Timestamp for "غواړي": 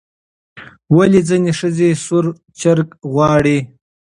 3.13-3.57